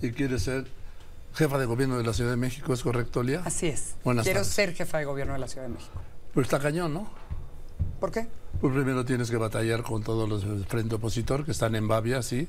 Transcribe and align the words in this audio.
y 0.00 0.10
quiere 0.12 0.38
ser 0.38 0.66
jefa 1.34 1.58
de 1.58 1.66
gobierno 1.66 1.98
de 1.98 2.04
la 2.04 2.12
Ciudad 2.12 2.30
de 2.30 2.36
México, 2.36 2.72
¿es 2.72 2.82
correcto, 2.82 3.22
Lía? 3.22 3.42
Así 3.44 3.66
es. 3.66 3.94
Buenas 4.04 4.24
Quiero 4.24 4.40
tardes. 4.40 4.52
ser 4.54 4.74
jefa 4.74 4.98
de 4.98 5.04
gobierno 5.04 5.34
de 5.34 5.38
la 5.38 5.48
Ciudad 5.48 5.66
de 5.66 5.74
México. 5.74 5.92
Pues 6.34 6.46
está 6.46 6.58
cañón, 6.58 6.94
¿no? 6.94 7.10
¿Por 8.00 8.10
qué? 8.10 8.28
Pues 8.60 8.72
primero 8.72 9.04
tienes 9.04 9.30
que 9.30 9.36
batallar 9.36 9.82
con 9.82 10.02
todos 10.02 10.28
los 10.28 10.42
del 10.42 10.64
frente 10.66 10.96
opositor 10.96 11.44
que 11.44 11.52
están 11.52 11.74
en 11.74 11.88
Babia, 11.88 12.22
sí. 12.22 12.48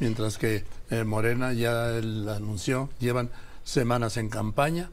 Mientras 0.00 0.38
que 0.38 0.64
eh, 0.90 1.04
Morena 1.04 1.52
ya 1.52 1.90
él 1.90 2.28
anunció, 2.28 2.90
llevan 2.98 3.30
semanas 3.64 4.16
en 4.16 4.28
campaña 4.28 4.90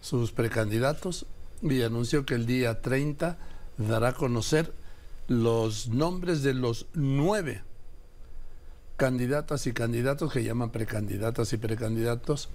sus 0.00 0.32
precandidatos 0.32 1.26
y 1.62 1.82
anunció 1.82 2.24
que 2.26 2.34
el 2.34 2.46
día 2.46 2.80
30 2.80 3.38
dará 3.78 4.08
a 4.08 4.14
conocer 4.14 4.72
los 5.28 5.88
nombres 5.88 6.42
de 6.42 6.54
los 6.54 6.86
nueve 6.94 7.62
candidatas 9.02 9.66
y 9.66 9.72
candidatos 9.72 10.32
que 10.32 10.44
llaman 10.44 10.70
precandidatas 10.70 11.52
y 11.52 11.56
precandidatos 11.56 12.50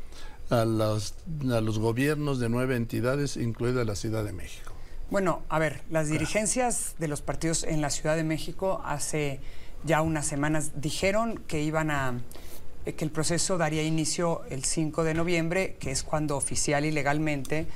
a 0.49 0.63
los, 0.63 1.13
a 1.51 1.59
los 1.59 1.77
gobiernos 1.77 2.39
de 2.39 2.47
nueve 2.47 2.77
entidades, 2.77 3.35
incluida 3.35 3.83
la 3.83 3.97
Ciudad 3.97 4.23
de 4.23 4.31
México. 4.31 4.71
Bueno, 5.09 5.41
a 5.49 5.59
ver, 5.59 5.81
las 5.89 6.07
dirigencias 6.07 6.95
de 6.99 7.09
los 7.09 7.21
partidos 7.21 7.65
en 7.65 7.81
la 7.81 7.89
Ciudad 7.89 8.15
de 8.15 8.23
México 8.23 8.81
hace 8.85 9.41
ya 9.83 10.01
unas 10.01 10.25
semanas 10.25 10.71
dijeron 10.79 11.37
que 11.47 11.63
iban 11.63 11.91
a 11.91 12.21
eh, 12.85 12.93
que 12.93 13.03
el 13.03 13.11
proceso 13.11 13.57
daría 13.57 13.83
inicio 13.83 14.43
el 14.49 14.63
5 14.63 15.03
de 15.03 15.15
noviembre, 15.15 15.75
que 15.81 15.91
es 15.91 16.01
cuando 16.01 16.37
oficial 16.37 16.85
y 16.85 16.91
legalmente 16.91 17.67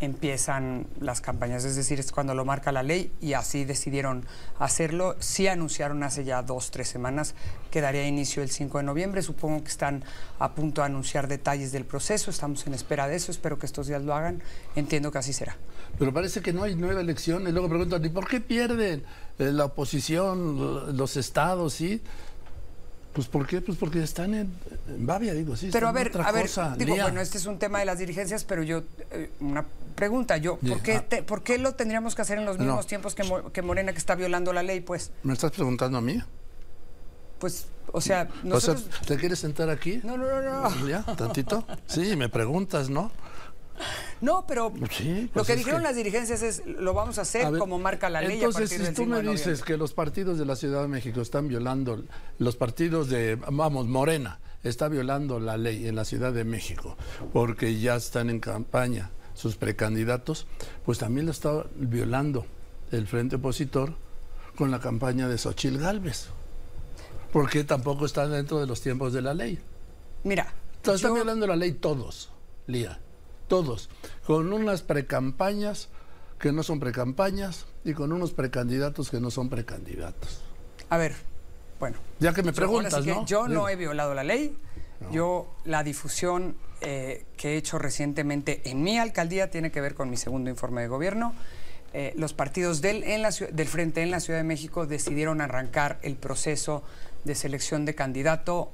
empiezan 0.00 0.86
las 1.00 1.20
campañas, 1.20 1.64
es 1.64 1.76
decir, 1.76 2.00
es 2.00 2.12
cuando 2.12 2.34
lo 2.34 2.44
marca 2.44 2.72
la 2.72 2.82
ley 2.82 3.12
y 3.20 3.32
así 3.32 3.64
decidieron 3.64 4.24
hacerlo. 4.58 5.16
Sí 5.18 5.46
anunciaron 5.48 6.02
hace 6.02 6.24
ya 6.24 6.42
dos, 6.42 6.70
tres 6.70 6.88
semanas 6.88 7.34
que 7.70 7.80
daría 7.80 8.06
inicio 8.06 8.42
el 8.42 8.50
5 8.50 8.78
de 8.78 8.84
noviembre. 8.84 9.22
Supongo 9.22 9.62
que 9.62 9.68
están 9.68 10.04
a 10.38 10.54
punto 10.54 10.80
de 10.80 10.86
anunciar 10.86 11.28
detalles 11.28 11.72
del 11.72 11.84
proceso, 11.84 12.30
estamos 12.30 12.66
en 12.66 12.74
espera 12.74 13.08
de 13.08 13.16
eso, 13.16 13.30
espero 13.30 13.58
que 13.58 13.66
estos 13.66 13.86
días 13.86 14.02
lo 14.02 14.14
hagan. 14.14 14.42
Entiendo 14.76 15.10
que 15.10 15.18
así 15.18 15.32
será. 15.32 15.56
Pero 15.98 16.12
parece 16.12 16.40
que 16.40 16.52
no 16.52 16.62
hay 16.62 16.74
nueva 16.74 17.00
elección. 17.00 17.46
Y 17.48 17.52
luego 17.52 17.68
preguntan, 17.68 18.04
¿y 18.04 18.08
por 18.08 18.28
qué 18.28 18.40
pierden 18.40 19.04
eh, 19.38 19.52
la 19.52 19.66
oposición, 19.66 20.96
los 20.96 21.16
estados, 21.16 21.74
sí? 21.74 22.02
Pues 23.18 23.26
¿por 23.26 23.48
qué? 23.48 23.60
Pues 23.60 23.76
porque 23.76 24.00
están 24.00 24.32
en, 24.32 24.48
en 24.86 25.04
Babia, 25.04 25.34
digo, 25.34 25.56
sí. 25.56 25.70
Pero 25.72 25.88
a 25.88 25.92
ver, 25.92 26.12
a 26.24 26.30
ver, 26.30 26.42
cosa, 26.42 26.76
digo, 26.78 26.94
Lía. 26.94 27.02
bueno, 27.02 27.20
este 27.20 27.36
es 27.38 27.46
un 27.46 27.58
tema 27.58 27.80
de 27.80 27.84
las 27.84 27.98
dirigencias, 27.98 28.44
pero 28.44 28.62
yo, 28.62 28.84
eh, 29.10 29.28
una 29.40 29.64
pregunta, 29.96 30.36
yo, 30.36 30.56
¿por 30.58 30.80
qué, 30.82 31.00
te- 31.00 31.24
¿por 31.24 31.42
qué 31.42 31.58
lo 31.58 31.74
tendríamos 31.74 32.14
que 32.14 32.22
hacer 32.22 32.38
en 32.38 32.44
los 32.44 32.58
No. 32.58 32.64
mismos 32.66 32.86
tiempos 32.86 33.16
que, 33.16 33.24
Mo- 33.24 33.50
que 33.50 33.60
Morena 33.60 33.90
que 33.92 33.98
está 33.98 34.14
violando 34.14 34.52
la 34.52 34.62
ley? 34.62 34.78
Pues, 34.82 35.10
¿Me 35.24 35.32
estás 35.32 35.50
preguntando 35.50 35.98
a 35.98 36.00
mí? 36.00 36.22
pues, 37.40 37.66
o 37.92 38.00
sea, 38.00 38.28
O 38.44 38.46
nosotros... 38.46 38.86
sea, 38.88 39.00
¿te 39.04 39.16
quieres 39.16 39.40
sentar 39.40 39.68
aquí? 39.68 40.00
no, 40.04 40.16
no, 40.16 40.40
no, 40.40 40.70
no. 40.70 40.88
¿Ya? 40.88 41.02
¿Tantito? 41.02 41.66
Sí, 41.88 42.14
me 42.14 42.28
preguntas, 42.28 42.88
¿no? 42.88 43.10
No, 44.20 44.44
pero 44.46 44.72
Sí, 44.90 45.22
lo 45.22 45.28
pues 45.32 45.46
que 45.46 45.56
dijeron 45.56 45.80
que- 45.80 45.86
las 45.86 45.96
dirigencias 45.96 46.42
es, 46.42 46.66
lo 46.66 46.94
vamos 46.94 47.18
a 47.18 47.22
hacer 47.22 47.46
A 47.46 47.50
ver, 47.50 47.60
como 47.60 47.78
marca 47.78 48.10
la 48.10 48.20
ley 48.20 48.38
Entonces, 48.38 48.72
a 48.72 48.76
si 48.86 48.92
tú 48.92 49.02
5 49.04 49.22
me 49.22 49.22
dices 49.22 49.62
que 49.62 49.76
los 49.76 49.92
partidos 49.92 50.38
de 50.38 50.44
la 50.46 50.56
Ciudad 50.56 50.82
de 50.82 50.88
México 50.88 51.20
están 51.20 51.48
violando, 51.48 52.02
los 52.38 52.56
partidos 52.56 53.08
de, 53.08 53.36
vamos, 53.36 53.86
Morena 53.86 54.40
está 54.64 54.88
violando 54.88 55.38
la 55.38 55.56
ley 55.56 55.86
en 55.86 55.94
la 55.94 56.04
Ciudad 56.04 56.32
de 56.32 56.44
México 56.44 56.96
porque 57.32 57.78
ya 57.78 57.96
están 57.96 58.28
en 58.30 58.40
campaña 58.40 59.10
sus 59.34 59.54
precandidatos, 59.54 60.48
pues 60.84 60.98
también 60.98 61.26
lo 61.26 61.32
está 61.32 61.64
violando 61.76 62.44
el 62.90 63.06
frente 63.06 63.36
opositor 63.36 63.94
con 64.56 64.72
la 64.72 64.80
campaña 64.80 65.28
de 65.28 65.38
Xochil 65.38 65.78
Gálvez, 65.78 66.26
porque 67.32 67.62
tampoco 67.62 68.04
está 68.04 68.26
dentro 68.26 68.58
de 68.58 68.66
los 68.66 68.80
tiempos 68.80 69.12
de 69.12 69.22
la 69.22 69.34
ley. 69.34 69.60
Mira, 70.24 70.52
Entonces, 70.76 71.02
están 71.02 71.14
violando 71.14 71.46
la 71.46 71.54
ley 71.54 71.72
todos, 71.72 72.32
Lía, 72.66 72.98
todos, 73.48 73.88
con 74.26 74.52
unas 74.52 74.82
precampañas 74.82 75.88
que 76.38 76.52
no 76.52 76.62
son 76.62 76.78
precampañas 76.78 77.66
y 77.84 77.94
con 77.94 78.12
unos 78.12 78.32
precandidatos 78.32 79.10
que 79.10 79.20
no 79.20 79.30
son 79.30 79.48
precandidatos. 79.48 80.40
a 80.90 80.96
ver, 80.96 81.14
bueno. 81.80 81.96
Ya 82.20 82.32
que 82.32 82.42
me 82.42 82.50
Yo- 82.52 82.56
preguntas, 82.56 83.04
que 83.04 83.10
¿no? 83.12 83.26
Yo 83.26 83.48
no 83.48 83.68
he 83.68 83.76
violado 83.76 84.14
la 84.14 84.24
ley. 84.24 84.56
Yo, 85.12 85.54
la 85.64 85.84
difusión 85.84 86.56
eh, 86.80 87.24
que 87.36 87.50
he 87.54 87.56
hecho 87.56 87.78
recientemente 87.78 88.62
en 88.68 88.82
mi 88.82 88.98
alcaldía 88.98 89.48
tiene 89.50 89.70
que 89.70 89.80
ver 89.80 89.94
con 89.94 90.10
mi 90.10 90.16
segundo 90.16 90.50
informe 90.50 90.80
de 90.82 90.88
gobierno. 90.88 91.34
Eh, 91.92 92.12
los 92.16 92.34
partidos 92.34 92.80
del, 92.82 93.02
en 93.04 93.22
la 93.22 93.28
ciu- 93.30 93.48
del 93.50 93.68
Frente 93.68 94.02
en 94.02 94.10
la 94.10 94.18
Ciudad 94.20 94.40
de 94.40 94.44
México 94.44 94.86
decidieron 94.86 95.40
arrancar 95.40 95.98
el 96.02 96.16
proceso 96.16 96.82
de 97.24 97.34
selección 97.36 97.84
de 97.84 97.94
candidato 97.94 98.70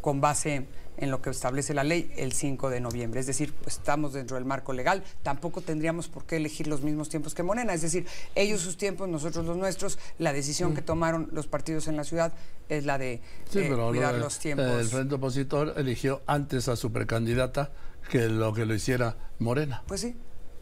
con 0.00 0.20
base 0.22 0.66
en 1.00 1.10
lo 1.10 1.20
que 1.22 1.30
establece 1.30 1.74
la 1.74 1.82
ley 1.84 2.12
el 2.16 2.32
5 2.32 2.70
de 2.70 2.80
noviembre. 2.80 3.20
Es 3.20 3.26
decir, 3.26 3.52
pues, 3.54 3.76
estamos 3.78 4.12
dentro 4.12 4.36
del 4.36 4.44
marco 4.44 4.72
legal. 4.72 5.02
Tampoco 5.22 5.60
tendríamos 5.60 6.08
por 6.08 6.24
qué 6.24 6.36
elegir 6.36 6.66
los 6.66 6.82
mismos 6.82 7.08
tiempos 7.08 7.34
que 7.34 7.42
Morena. 7.42 7.72
Es 7.74 7.82
decir, 7.82 8.06
ellos 8.34 8.60
sus 8.60 8.76
tiempos, 8.76 9.08
nosotros 9.08 9.44
los 9.46 9.56
nuestros. 9.56 9.98
La 10.18 10.32
decisión 10.32 10.74
que 10.74 10.82
tomaron 10.82 11.28
los 11.32 11.46
partidos 11.46 11.88
en 11.88 11.96
la 11.96 12.04
ciudad 12.04 12.32
es 12.68 12.84
la 12.84 12.98
de 12.98 13.20
Mm. 13.20 13.52
Sí, 13.52 13.58
eh, 13.60 13.68
cuidar 13.88 14.14
lo- 14.14 14.20
los 14.20 14.38
tiempos. 14.38 14.66
El 14.66 14.86
frente 14.86 15.14
opositor 15.16 15.74
eligió 15.76 16.22
antes 16.26 16.68
a 16.68 16.76
su 16.76 16.92
precandidata 16.92 17.70
que 18.10 18.28
lo 18.28 18.52
que 18.52 18.66
lo 18.66 18.74
hiciera 18.74 19.16
Morena, 19.38 19.82
Pues 19.86 20.00
sí, 20.02 20.14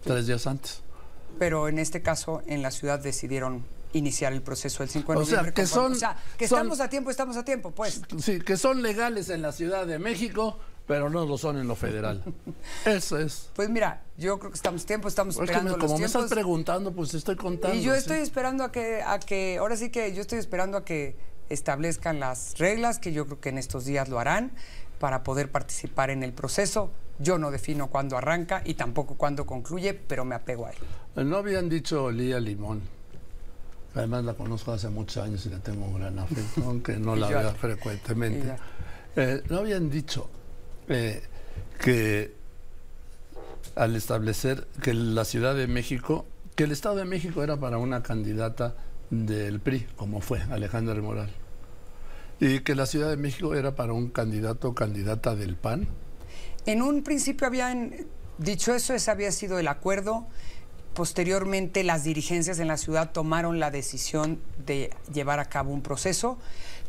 tres 0.03 0.27
días 0.27 0.47
antes. 0.47 0.83
pero 1.39 1.69
en 1.69 1.79
este 1.79 2.01
caso 2.03 2.43
en 2.47 2.63
la 2.63 2.71
ciudad 2.71 2.99
decidieron 3.01 3.65
iniciar 3.93 4.33
el 4.33 4.43
proceso 4.43 4.83
el 4.83 4.89
5 4.89 5.13
de 5.13 5.19
O 5.19 5.25
sea, 5.25 5.39
noviembre. 5.39 5.55
que 5.55 5.67
son- 5.67 5.93
o 5.93 5.95
sea, 5.95 6.17
que 6.37 6.47
son- 6.49 6.59
estamos 6.59 6.81
a 6.81 6.89
tiempo, 6.91 7.11
estamos 7.11 7.37
a 7.37 7.45
tiempo, 7.45 7.71
pues. 7.71 8.03
Sí, 8.19 8.41
que 8.41 8.57
son 8.57 8.83
legales 8.83 9.29
en 9.31 9.43
la 9.43 9.53
Ciudad 9.53 9.87
de 9.87 9.99
México, 9.99 10.59
pero 10.87 11.09
no 11.11 11.25
lo 11.27 11.37
son 11.39 11.59
en 11.59 11.67
lo 11.69 11.75
federal. 11.77 12.23
Eso 12.85 13.19
es. 13.19 13.51
Pues 13.55 13.69
mira, 13.71 14.03
yo 14.17 14.39
creo 14.39 14.51
que 14.51 14.57
estamos 14.57 14.83
a 14.83 14.87
tiempo, 14.87 15.09
estamos 15.09 15.35
Es 15.37 15.41
que 15.41 15.47
me- 15.47 15.53
esperando 15.53 15.77
los 15.77 15.81
como 15.87 15.95
me 15.95 15.99
tiempos. 16.07 16.23
estás 16.25 16.35
preguntando, 16.37 16.93
pues 16.93 17.15
estoy 17.15 17.37
contando. 17.37 17.77
Y 17.77 17.83
yo 17.83 17.93
sí. 17.95 17.99
estoy 18.01 18.19
esperando 18.19 18.65
a 18.65 18.73
que, 18.73 19.03
a 19.03 19.19
que, 19.21 19.59
ahora 19.59 19.77
sí 19.77 19.91
que 19.91 20.15
yo 20.15 20.21
estoy 20.21 20.39
esperando 20.39 20.77
a 20.79 20.85
que 20.85 21.17
establezcan 21.49 22.21
las 22.21 22.59
reglas, 22.59 22.99
que 22.99 23.13
yo 23.13 23.25
creo 23.27 23.41
que 23.41 23.49
en 23.49 23.59
estos 23.59 23.85
días 23.87 24.09
lo 24.09 24.19
harán, 24.19 24.53
para 24.99 25.23
poder 25.23 25.51
participar 25.51 26.11
en 26.11 26.23
el 26.23 26.33
proceso. 26.33 26.91
Yo 27.21 27.39
no 27.39 27.51
defino 27.51 27.89
cuándo 27.89 28.17
arranca 28.17 28.63
y 28.65 28.75
tampoco 28.75 29.17
cuándo 29.17 29.47
concluye, 29.47 29.95
pero 29.95 30.25
me 30.25 30.35
apego 30.35 30.67
a 30.67 30.71
él. 30.71 31.29
No 31.29 31.39
habían 31.39 31.69
dicho 31.69 32.11
Lía 32.11 32.39
Limón. 32.39 32.83
Además 33.95 34.25
la 34.25 34.35
conozco 34.35 34.73
hace 34.73 34.89
muchos 34.89 35.25
años 35.25 35.45
y 35.47 35.51
le 35.51 35.59
tengo 35.59 35.87
un 35.87 35.99
gran 35.99 36.19
afecto, 36.19 36.63
aunque 36.67 36.99
no 36.99 37.17
la 37.17 37.51
y 37.51 37.57
frecuentemente. 37.57 38.55
Eh, 39.17 39.43
no 39.49 39.59
habían 39.59 39.91
dicho 39.91 40.29
eh, 40.89 41.23
que 41.81 42.35
al 43.75 43.97
establecer 43.97 44.67
que 44.83 44.95
la 44.95 45.25
Ciudad 45.25 45.55
de 45.55 45.67
México, 45.67 46.27
que 46.55 46.65
el 46.65 46.73
Estado 46.73 46.97
de 46.97 47.05
México 47.05 47.43
era 47.43 47.57
para 47.59 47.79
una 47.79 48.03
candidata 48.03 48.75
del 49.11 49.61
PRI, 49.61 49.87
como 49.97 50.21
fue 50.21 50.41
Alejandra 50.43 50.95
del 50.95 51.03
Moral, 51.03 51.31
y 52.41 52.61
que 52.61 52.75
la 52.75 52.87
Ciudad 52.87 53.09
de 53.11 53.17
México 53.17 53.55
era 53.55 53.75
para 53.75 53.93
un 53.93 54.11
candidato 54.11 54.69
o 54.69 54.75
candidata 54.75 55.35
del 55.35 55.57
PAN. 55.57 55.89
En 56.67 56.83
un 56.83 57.03
principio 57.03 57.47
habían 57.47 57.95
dicho 58.39 58.75
eso, 58.75 58.95
ese 58.95 59.11
había 59.11 59.33
sido 59.33 59.59
el 59.59 59.69
acuerdo. 59.69 60.27
Posteriormente, 60.99 61.85
las 61.85 62.03
dirigencias 62.03 62.59
en 62.59 62.67
la 62.67 62.77
ciudad 62.77 63.13
tomaron 63.13 63.61
la 63.61 63.71
decisión 63.71 64.41
de 64.67 64.91
llevar 65.15 65.39
a 65.39 65.45
cabo 65.45 65.73
un 65.73 65.81
proceso. 65.81 66.39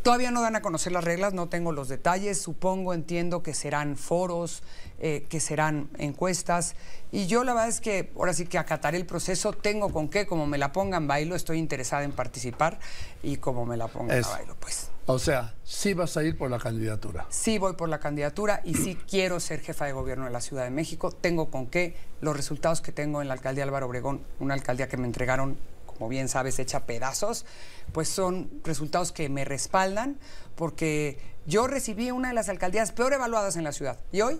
Todavía 0.03 0.31
no 0.31 0.41
dan 0.41 0.55
a 0.55 0.61
conocer 0.61 0.93
las 0.93 1.03
reglas, 1.03 1.33
no 1.33 1.49
tengo 1.49 1.71
los 1.71 1.89
detalles. 1.89 2.41
Supongo, 2.41 2.93
entiendo 2.93 3.43
que 3.43 3.53
serán 3.53 3.97
foros, 3.97 4.63
eh, 4.99 5.25
que 5.29 5.39
serán 5.39 5.89
encuestas. 5.97 6.75
Y 7.11 7.27
yo 7.27 7.43
la 7.43 7.53
verdad 7.53 7.69
es 7.69 7.81
que 7.81 8.11
ahora 8.15 8.33
sí 8.33 8.45
que 8.45 8.57
acataré 8.57 8.97
el 8.97 9.05
proceso. 9.05 9.51
Tengo 9.51 9.91
con 9.91 10.09
qué, 10.09 10.25
como 10.25 10.47
me 10.47 10.57
la 10.57 10.71
pongan 10.71 11.07
bailo, 11.07 11.35
estoy 11.35 11.57
interesada 11.57 12.03
en 12.03 12.13
participar. 12.13 12.79
Y 13.23 13.37
como 13.37 13.65
me 13.65 13.75
la 13.75 13.87
pongan 13.87 14.17
Eso. 14.17 14.29
a 14.29 14.37
bailo, 14.37 14.55
pues. 14.59 14.89
O 15.05 15.17
sea, 15.17 15.55
sí 15.63 15.95
vas 15.95 16.15
a 16.17 16.23
ir 16.23 16.37
por 16.37 16.51
la 16.51 16.59
candidatura. 16.59 17.25
Sí 17.29 17.57
voy 17.57 17.73
por 17.73 17.89
la 17.89 17.99
candidatura 17.99 18.61
y 18.63 18.75
sí 18.75 18.95
quiero 19.09 19.39
ser 19.39 19.59
jefa 19.59 19.85
de 19.85 19.91
gobierno 19.91 20.25
de 20.25 20.31
la 20.31 20.39
Ciudad 20.39 20.63
de 20.63 20.69
México. 20.69 21.11
Tengo 21.11 21.49
con 21.49 21.65
qué 21.65 21.97
los 22.21 22.37
resultados 22.37 22.79
que 22.79 22.91
tengo 22.91 23.21
en 23.21 23.27
la 23.27 23.33
alcaldía 23.33 23.63
Álvaro 23.63 23.87
Obregón, 23.87 24.21
una 24.39 24.53
alcaldía 24.53 24.87
que 24.87 24.97
me 24.97 25.07
entregaron, 25.07 25.57
como 25.99 26.07
bien 26.09 26.29
sabes, 26.29 26.57
hecha 26.59 26.85
pedazos, 26.85 27.45
pues 27.91 28.07
son 28.07 28.49
resultados 28.63 29.11
que 29.11 29.27
me 29.27 29.43
respaldan 29.43 30.17
porque 30.55 31.19
yo 31.45 31.67
recibí 31.67 32.09
una 32.09 32.29
de 32.29 32.33
las 32.33 32.47
alcaldías 32.47 32.93
peor 32.93 33.11
evaluadas 33.11 33.57
en 33.57 33.65
la 33.65 33.73
ciudad 33.73 33.99
y 34.13 34.21
hoy, 34.21 34.39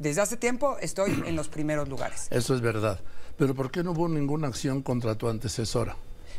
desde 0.00 0.20
hace 0.22 0.36
tiempo, 0.36 0.76
estoy 0.80 1.22
en 1.26 1.36
los 1.36 1.48
primeros 1.48 1.88
lugares. 1.88 2.26
Eso 2.30 2.54
es 2.54 2.60
verdad. 2.60 2.98
Pero 3.38 3.54
¿por 3.54 3.70
qué 3.70 3.84
no 3.84 3.92
hubo 3.92 4.08
ninguna 4.08 4.48
acción 4.48 4.82
contra 4.82 5.14
tu 5.14 5.28
antecesora? 5.28 5.96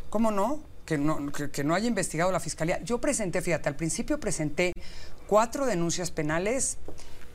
¿Cómo 0.10 0.30
no? 0.30 0.62
Que 0.86 0.98
no, 0.98 1.32
que, 1.32 1.50
que 1.50 1.64
no 1.64 1.74
haya 1.74 1.88
investigado 1.88 2.30
la 2.34 2.42
fiscalía. 2.42 2.82
Yo 2.84 3.00
presenté, 3.00 3.42
fíjate, 3.42 3.70
al 3.70 3.78
principio 3.78 4.20
presenté 4.20 4.74
cuatro 5.28 5.66
denuncias 5.66 6.12
penales 6.12 6.78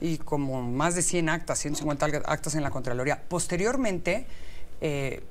y 0.03 0.19
como 0.19 0.61
más 0.63 0.95
de 0.95 1.01
100 1.03 1.29
actas, 1.31 1.59
150 1.59 2.07
alga- 2.07 2.23
actas 2.27 2.55
en 2.55 2.63
la 2.63 2.71
Contraloría. 2.71 3.23
Posteriormente, 3.29 4.27
eh, 4.83 5.23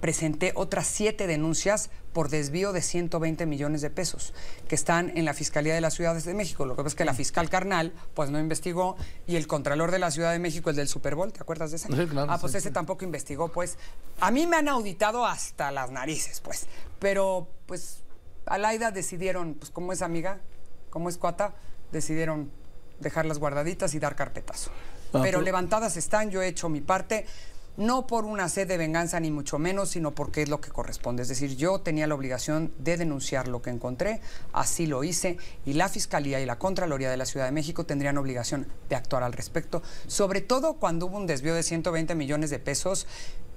presenté 0.00 0.52
otras 0.54 0.86
siete 0.86 1.26
denuncias 1.26 1.90
por 2.12 2.28
desvío 2.28 2.72
de 2.72 2.82
120 2.82 3.46
millones 3.46 3.82
de 3.82 3.90
pesos 3.90 4.34
que 4.66 4.74
están 4.74 5.16
en 5.16 5.24
la 5.24 5.34
Fiscalía 5.34 5.74
de 5.74 5.80
la 5.80 5.90
Ciudad 5.90 6.14
de 6.14 6.34
México. 6.34 6.66
Lo 6.66 6.74
que 6.74 6.78
pasa 6.78 6.88
es 6.88 6.94
que 6.96 7.04
la 7.04 7.14
fiscal 7.14 7.48
carnal 7.48 7.92
pues 8.14 8.30
no 8.30 8.38
investigó 8.40 8.96
y 9.26 9.36
el 9.36 9.46
contralor 9.46 9.90
de 9.90 9.98
la 9.98 10.10
Ciudad 10.10 10.32
de 10.32 10.38
México, 10.38 10.70
el 10.70 10.76
del 10.76 10.88
Super 10.88 11.14
Bowl, 11.14 11.32
¿te 11.32 11.40
acuerdas 11.40 11.70
de 11.70 11.76
ese? 11.76 11.88
Sí, 11.88 12.06
claro, 12.06 12.32
ah, 12.32 12.38
pues 12.40 12.52
sí, 12.52 12.58
ese 12.58 12.68
sí. 12.68 12.74
tampoco 12.74 13.04
investigó, 13.04 13.48
pues. 13.52 13.76
A 14.20 14.30
mí 14.30 14.46
me 14.46 14.56
han 14.56 14.68
auditado 14.68 15.24
hasta 15.26 15.70
las 15.70 15.90
narices, 15.90 16.40
pues. 16.40 16.66
Pero 16.98 17.48
pues 17.66 18.02
Alaida 18.46 18.90
decidieron, 18.90 19.54
pues 19.54 19.70
como 19.70 19.92
es 19.92 20.02
amiga, 20.02 20.40
como 20.88 21.08
es 21.08 21.16
cuata, 21.18 21.54
decidieron 21.92 22.50
dejarlas 22.98 23.38
guardaditas 23.38 23.94
y 23.94 23.98
dar 23.98 24.16
carpetazo. 24.16 24.70
Ah, 25.12 25.20
Pero 25.22 25.38
tú- 25.38 25.44
levantadas 25.44 25.96
están, 25.96 26.30
yo 26.30 26.42
he 26.42 26.48
hecho 26.48 26.68
mi 26.68 26.80
parte, 26.80 27.26
no 27.80 28.06
por 28.06 28.26
una 28.26 28.50
sed 28.50 28.68
de 28.68 28.76
venganza 28.76 29.18
ni 29.20 29.30
mucho 29.30 29.58
menos, 29.58 29.88
sino 29.88 30.14
porque 30.14 30.42
es 30.42 30.50
lo 30.50 30.60
que 30.60 30.70
corresponde. 30.70 31.22
Es 31.22 31.28
decir, 31.28 31.56
yo 31.56 31.80
tenía 31.80 32.06
la 32.06 32.14
obligación 32.14 32.74
de 32.78 32.98
denunciar 32.98 33.48
lo 33.48 33.62
que 33.62 33.70
encontré, 33.70 34.20
así 34.52 34.86
lo 34.86 35.02
hice, 35.02 35.38
y 35.64 35.72
la 35.72 35.88
Fiscalía 35.88 36.40
y 36.40 36.46
la 36.46 36.58
Contraloría 36.58 37.10
de 37.10 37.16
la 37.16 37.24
Ciudad 37.24 37.46
de 37.46 37.52
México 37.52 37.86
tendrían 37.86 38.18
obligación 38.18 38.68
de 38.90 38.96
actuar 38.96 39.22
al 39.22 39.32
respecto, 39.32 39.82
sobre 40.06 40.42
todo 40.42 40.74
cuando 40.74 41.06
hubo 41.06 41.16
un 41.16 41.26
desvío 41.26 41.54
de 41.54 41.62
120 41.62 42.14
millones 42.14 42.50
de 42.50 42.58
pesos 42.58 43.06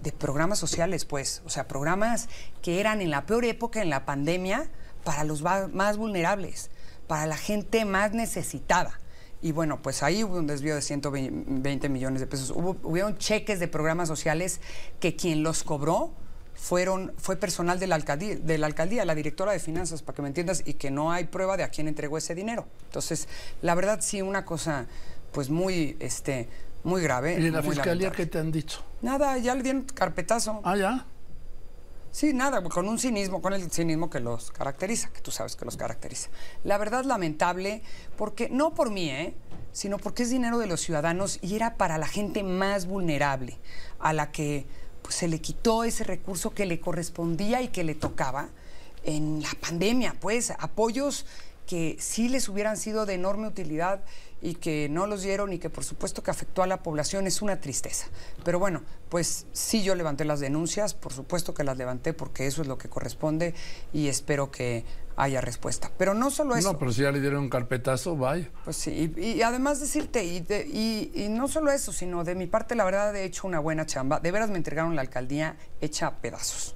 de 0.01 0.13
programas 0.13 0.57
sociales, 0.57 1.03
pues, 1.03 1.41
o 1.45 1.49
sea, 1.49 1.67
programas 1.67 2.29
que 2.61 2.79
eran 2.79 3.01
en 3.01 3.09
la 3.09 3.25
peor 3.25 3.43
época, 3.43 3.81
en 3.81 3.89
la 3.89 4.05
pandemia, 4.05 4.69
para 5.03 5.25
los 5.25 5.41
más 5.41 5.97
vulnerables, 5.97 6.69
para 7.07 7.25
la 7.25 7.35
gente 7.35 7.83
más 7.83 8.13
necesitada. 8.13 9.01
Y 9.43 9.51
bueno, 9.51 9.81
pues 9.81 10.03
ahí 10.03 10.23
hubo 10.23 10.37
un 10.37 10.47
desvío 10.47 10.73
de 10.73 10.81
120 10.81 11.89
millones 11.89 12.21
de 12.21 12.27
pesos. 12.27 12.49
Hubo, 12.49 12.77
hubieron 12.81 13.17
cheques 13.17 13.59
de 13.59 13.67
programas 13.67 14.07
sociales 14.07 14.61
que 15.01 15.17
quien 15.17 15.43
los 15.43 15.63
cobró 15.63 16.13
fueron, 16.55 17.13
fue 17.17 17.35
personal 17.35 17.77
de 17.77 17.87
la, 17.87 17.95
alcaldía, 17.95 18.37
de 18.37 18.57
la 18.57 18.67
alcaldía, 18.67 19.03
la 19.03 19.15
directora 19.15 19.51
de 19.51 19.59
finanzas, 19.59 20.01
para 20.01 20.15
que 20.15 20.21
me 20.21 20.29
entiendas, 20.29 20.63
y 20.65 20.75
que 20.75 20.91
no 20.91 21.11
hay 21.11 21.25
prueba 21.25 21.57
de 21.57 21.63
a 21.63 21.69
quién 21.69 21.89
entregó 21.89 22.17
ese 22.17 22.35
dinero. 22.35 22.67
Entonces, 22.85 23.27
la 23.61 23.75
verdad 23.75 23.99
sí, 24.01 24.21
una 24.21 24.45
cosa 24.45 24.85
pues 25.33 25.49
muy, 25.49 25.97
este, 25.99 26.47
muy 26.85 27.01
grave. 27.01 27.33
¿Y 27.37 27.47
en 27.47 27.53
la 27.53 27.61
fiscalía 27.61 27.93
lamentable. 27.93 28.15
qué 28.15 28.25
te 28.25 28.39
han 28.39 28.49
dicho? 28.49 28.81
Nada, 29.01 29.37
ya 29.39 29.55
le 29.55 29.63
dieron 29.63 29.83
carpetazo. 29.83 30.61
Ah, 30.63 30.77
ya. 30.77 31.05
Sí, 32.13 32.31
nada, 32.31 32.61
con 32.61 32.87
un 32.87 32.99
cinismo, 32.99 33.41
con 33.41 33.53
el 33.53 33.71
cinismo 33.71 34.11
que 34.11 34.19
los 34.19 34.51
caracteriza, 34.51 35.09
que 35.09 35.19
tú 35.21 35.31
sabes 35.31 35.55
que 35.55 35.65
los 35.65 35.77
caracteriza. 35.77 36.29
La 36.63 36.77
verdad 36.77 37.05
lamentable, 37.05 37.81
porque 38.15 38.49
no 38.49 38.75
por 38.75 38.91
mí, 38.91 39.09
¿eh? 39.09 39.33
sino 39.71 39.97
porque 39.97 40.21
es 40.21 40.29
dinero 40.29 40.59
de 40.59 40.67
los 40.67 40.79
ciudadanos 40.79 41.39
y 41.41 41.55
era 41.55 41.75
para 41.75 41.97
la 41.97 42.05
gente 42.05 42.43
más 42.43 42.85
vulnerable, 42.85 43.57
a 43.97 44.13
la 44.13 44.31
que 44.31 44.67
pues, 45.01 45.15
se 45.15 45.27
le 45.27 45.41
quitó 45.41 45.83
ese 45.83 46.03
recurso 46.03 46.51
que 46.51 46.67
le 46.67 46.79
correspondía 46.79 47.63
y 47.63 47.69
que 47.69 47.83
le 47.83 47.95
tocaba 47.95 48.49
en 49.03 49.41
la 49.41 49.49
pandemia, 49.59 50.15
pues 50.19 50.51
apoyos 50.51 51.25
que 51.65 51.97
sí 51.99 52.29
les 52.29 52.47
hubieran 52.47 52.77
sido 52.77 53.07
de 53.07 53.15
enorme 53.15 53.47
utilidad 53.47 54.03
y 54.45 54.55
que 54.55 54.89
no 54.89 55.07
los 55.07 55.21
dieron 55.23 55.53
y 55.53 55.57
que 55.57 55.69
por 55.69 55.85
supuesto 55.85 56.21
que 56.21 56.29
afectó 56.29 56.61
a 56.63 56.67
la 56.67 56.83
población 56.83 57.25
es 57.27 57.41
una 57.41 57.61
tristeza. 57.61 58.07
Pero 58.43 58.59
bueno, 58.59 58.81
pues 59.09 59.45
sí 59.53 59.81
yo 59.83 59.95
levanté 59.95 60.25
las 60.25 60.41
denuncias, 60.41 60.93
por 60.93 61.13
supuesto 61.13 61.53
que 61.53 61.63
las 61.63 61.77
levanté 61.77 62.13
porque 62.13 62.45
eso 62.45 62.61
es 62.61 62.67
lo 62.67 62.77
que 62.77 62.89
corresponde 62.89 63.55
y 63.93 64.09
espero 64.09 64.51
que 64.51 64.83
haya 65.15 65.39
respuesta. 65.39 65.91
Pero 65.97 66.13
no 66.13 66.29
solo 66.29 66.55
eso. 66.57 66.73
No, 66.73 66.77
pero 66.79 66.91
si 66.91 67.03
ya 67.03 67.11
le 67.11 67.21
dieron 67.21 67.43
un 67.43 67.49
carpetazo, 67.49 68.17
vaya. 68.17 68.49
Pues 68.65 68.75
sí, 68.75 69.13
y, 69.15 69.21
y 69.29 69.41
además 69.43 69.79
decirte, 69.79 70.25
y, 70.25 70.41
de- 70.41 70.67
y- 70.67 71.11
y 71.15 71.29
no 71.29 71.47
solo 71.47 71.71
eso, 71.71 71.93
sino 71.93 72.23
de 72.25 72.35
mi 72.35 72.47
parte, 72.47 72.75
la 72.75 72.83
verdad, 72.83 73.15
he 73.15 73.23
hecho 73.23 73.47
una 73.47 73.59
buena 73.59 73.85
chamba. 73.85 74.19
De 74.19 74.31
veras 74.31 74.49
me 74.49 74.57
entregaron 74.57 74.95
la 74.95 75.01
alcaldía 75.03 75.55
hecha 75.79 76.07
a 76.07 76.15
pedazos. 76.17 76.75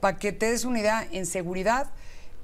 Para 0.00 0.18
que 0.18 0.32
te 0.32 0.50
des 0.50 0.64
una 0.64 0.80
idea, 0.80 1.06
en 1.12 1.24
seguridad, 1.26 1.90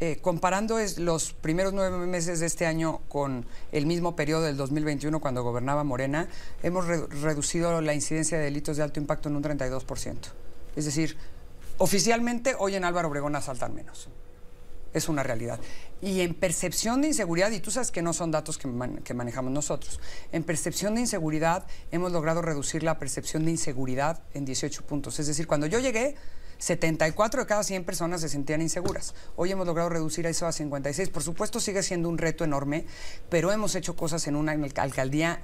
eh, 0.00 0.19
comparando 0.20 0.79
los 0.99 1.32
primeros 1.35 1.73
nueve 1.73 2.06
meses 2.06 2.41
de 2.41 2.47
este 2.47 2.67
año 2.67 3.00
con 3.08 3.47
el 3.70 3.87
mismo 3.87 4.17
periodo 4.17 4.43
del 4.44 4.56
2021 4.56 5.20
cuando 5.20 5.43
gobernaba 5.43 5.85
Morena, 5.85 6.29
hemos 6.62 6.87
re- 6.87 7.06
reducido 7.06 7.81
la 7.81 7.94
incidencia 7.94 8.38
de 8.38 8.44
delitos 8.44 8.76
de 8.79 8.82
alto 8.82 8.99
impacto 8.99 9.29
en 9.29 9.37
un 9.37 9.43
32%. 9.43 10.17
Es 10.76 10.85
decir, 10.87 11.17
oficialmente 11.79 12.55
hoy 12.58 12.75
en 12.76 12.85
Álvaro 12.85 13.08
Obregón 13.08 13.37
asaltan 13.37 13.75
menos 13.75 14.08
es 14.93 15.08
una 15.08 15.23
realidad. 15.23 15.61
Y 16.02 16.20
en 16.23 16.35
percepción 16.35 17.00
de 17.00 17.06
inseguridad, 17.06 17.52
y 17.52 17.61
tú 17.61 17.70
sabes 17.70 17.93
que 17.93 18.02
no 18.02 18.12
son 18.12 18.32
datos 18.32 18.58
que 18.58 19.14
manejamos 19.14 19.52
nosotros, 19.52 20.00
en 20.32 20.43
percepción 20.43 20.97
de 20.97 21.02
inseguridad 21.02 21.64
hemos 21.93 22.11
logrado 22.11 22.43
reducir 22.43 22.82
la 22.82 22.99
percepción 22.99 23.44
de 23.44 23.52
inseguridad 23.52 24.20
en 24.35 24.44
18 24.44 24.82
puntos. 24.87 25.20
Es 25.20 25.29
decir, 25.29 25.47
cuando 25.47 25.69
yo 25.69 25.79
llegué, 25.79 26.17
74 26.61 27.41
de 27.41 27.47
cada 27.47 27.65
100 27.65 27.85
personas 27.85 28.21
se 28.21 28.29
sentían 28.29 28.61
inseguras. 28.62 29.15
Hoy 29.35 29.51
hemos 29.51 29.67
logrado 29.67 29.89
reducir 29.89 30.27
eso 30.27 30.47
a 30.47 30.53
56. 30.53 31.09
Por 31.09 31.23
supuesto 31.23 31.59
sigue 31.59 31.83
siendo 31.83 32.09
un 32.09 32.19
reto 32.19 32.45
enorme, 32.45 32.85
pero 33.29 33.51
hemos 33.51 33.75
hecho 33.75 33.97
cosas 33.97 34.27
en 34.29 34.37
una 34.37 34.53
alca- 34.53 34.83
alcaldía 34.83 35.41